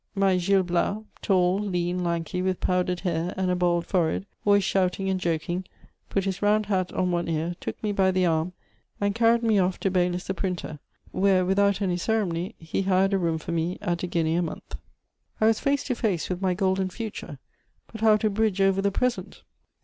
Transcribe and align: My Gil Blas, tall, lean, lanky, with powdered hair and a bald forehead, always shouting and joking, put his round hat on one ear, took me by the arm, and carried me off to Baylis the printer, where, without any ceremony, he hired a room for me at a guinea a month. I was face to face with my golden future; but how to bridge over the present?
My 0.15 0.37
Gil 0.37 0.63
Blas, 0.63 1.03
tall, 1.21 1.59
lean, 1.59 2.03
lanky, 2.03 2.41
with 2.41 2.59
powdered 2.59 3.01
hair 3.01 3.35
and 3.37 3.51
a 3.51 3.55
bald 3.55 3.85
forehead, 3.85 4.25
always 4.43 4.63
shouting 4.63 5.09
and 5.11 5.19
joking, 5.19 5.63
put 6.09 6.23
his 6.25 6.41
round 6.41 6.65
hat 6.65 6.91
on 6.93 7.11
one 7.11 7.27
ear, 7.27 7.53
took 7.59 7.83
me 7.83 7.91
by 7.91 8.09
the 8.09 8.25
arm, 8.25 8.53
and 8.99 9.13
carried 9.13 9.43
me 9.43 9.59
off 9.59 9.79
to 9.81 9.91
Baylis 9.91 10.23
the 10.25 10.33
printer, 10.33 10.79
where, 11.11 11.45
without 11.45 11.83
any 11.83 11.97
ceremony, 11.97 12.55
he 12.57 12.81
hired 12.81 13.13
a 13.13 13.19
room 13.19 13.37
for 13.37 13.51
me 13.51 13.77
at 13.79 14.01
a 14.01 14.07
guinea 14.07 14.33
a 14.37 14.41
month. 14.41 14.73
I 15.39 15.45
was 15.45 15.59
face 15.59 15.83
to 15.83 15.93
face 15.93 16.31
with 16.31 16.41
my 16.41 16.55
golden 16.55 16.89
future; 16.89 17.37
but 17.91 18.01
how 18.01 18.17
to 18.17 18.29
bridge 18.31 18.59
over 18.59 18.81
the 18.81 18.89
present? 18.91 19.43